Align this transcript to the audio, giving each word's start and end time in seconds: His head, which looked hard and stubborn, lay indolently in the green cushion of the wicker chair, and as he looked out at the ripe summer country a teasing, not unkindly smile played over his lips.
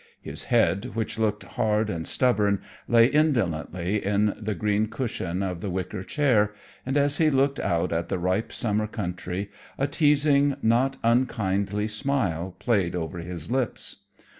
His 0.23 0.45
head, 0.45 0.95
which 0.95 1.19
looked 1.19 1.43
hard 1.43 1.87
and 1.91 2.07
stubborn, 2.07 2.63
lay 2.87 3.05
indolently 3.05 4.03
in 4.03 4.33
the 4.35 4.55
green 4.55 4.87
cushion 4.87 5.43
of 5.43 5.61
the 5.61 5.69
wicker 5.69 6.01
chair, 6.01 6.55
and 6.87 6.97
as 6.97 7.19
he 7.19 7.29
looked 7.29 7.59
out 7.59 7.93
at 7.93 8.09
the 8.09 8.17
ripe 8.17 8.51
summer 8.51 8.87
country 8.87 9.51
a 9.77 9.85
teasing, 9.85 10.57
not 10.63 10.97
unkindly 11.03 11.87
smile 11.87 12.55
played 12.57 12.95
over 12.95 13.19
his 13.19 13.51
lips. 13.51 13.97